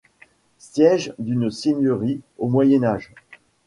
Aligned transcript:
Siège 0.57 1.13
d'une 1.19 1.51
seigneurie, 1.51 2.21
au 2.39 2.47
Moyen 2.49 2.83
Âge. 2.83 3.13